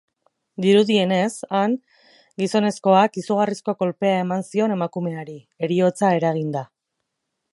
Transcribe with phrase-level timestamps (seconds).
[0.63, 1.75] Dirudienez, han,
[2.43, 6.65] gizonezkoak izugarrizko kolpea eman zion emakumeari, heriotza eraginda.